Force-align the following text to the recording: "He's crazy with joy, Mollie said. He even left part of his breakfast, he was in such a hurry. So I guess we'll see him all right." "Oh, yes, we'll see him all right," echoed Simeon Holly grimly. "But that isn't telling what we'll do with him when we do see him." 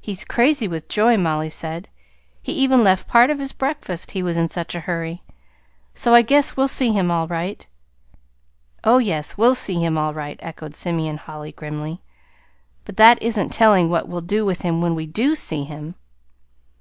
"He's 0.00 0.24
crazy 0.24 0.68
with 0.68 0.86
joy, 0.88 1.16
Mollie 1.16 1.50
said. 1.50 1.88
He 2.40 2.52
even 2.52 2.84
left 2.84 3.08
part 3.08 3.30
of 3.30 3.40
his 3.40 3.52
breakfast, 3.52 4.12
he 4.12 4.22
was 4.22 4.36
in 4.36 4.46
such 4.46 4.76
a 4.76 4.80
hurry. 4.82 5.24
So 5.92 6.14
I 6.14 6.22
guess 6.22 6.56
we'll 6.56 6.68
see 6.68 6.92
him 6.92 7.10
all 7.10 7.26
right." 7.26 7.66
"Oh, 8.84 8.98
yes, 8.98 9.36
we'll 9.36 9.56
see 9.56 9.82
him 9.84 9.98
all 9.98 10.14
right," 10.14 10.38
echoed 10.40 10.76
Simeon 10.76 11.16
Holly 11.16 11.50
grimly. 11.50 12.00
"But 12.84 12.96
that 12.98 13.20
isn't 13.20 13.48
telling 13.52 13.90
what 13.90 14.06
we'll 14.08 14.20
do 14.20 14.44
with 14.44 14.62
him 14.62 14.80
when 14.80 14.94
we 14.94 15.04
do 15.06 15.34
see 15.34 15.64
him." 15.64 15.96